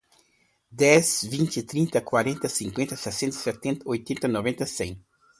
dez, 0.81 1.09
vinte, 1.33 1.61
trinta, 1.63 2.01
quarenta, 2.01 2.49
cinquenta, 2.49 2.95
sessenta, 2.95 3.37
setenta, 3.37 3.87
oitenta, 3.87 4.27
noventa, 4.27 4.65
cem. 4.65 4.97